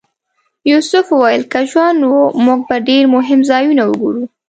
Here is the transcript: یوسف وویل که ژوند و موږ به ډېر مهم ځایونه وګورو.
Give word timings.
یوسف 0.71 1.05
وویل 1.11 1.43
که 1.51 1.59
ژوند 1.71 1.99
و 2.11 2.17
موږ 2.45 2.59
به 2.67 2.77
ډېر 2.87 3.03
مهم 3.15 3.39
ځایونه 3.51 3.83
وګورو. 3.85 4.23